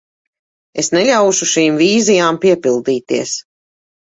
Es 0.83 0.87
neļaušu 0.95 1.49
šīm 1.51 1.77
vīzijām 1.83 2.41
piepildīties. 2.47 3.37